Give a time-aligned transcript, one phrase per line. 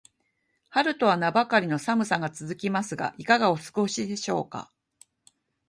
[0.69, 4.71] 春とは名ばかりの寒さが続きますが、いかがお過ごしでしょうか。